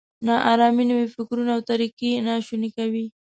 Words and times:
نا 0.25 0.33
ارامي 0.53 0.83
نوي 0.91 1.07
فکرونه 1.15 1.51
او 1.55 1.61
طریقې 1.71 2.09
ناشوني 2.27 2.69
کوي. 2.77 3.05